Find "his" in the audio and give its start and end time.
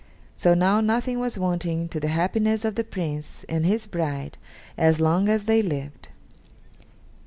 3.67-3.85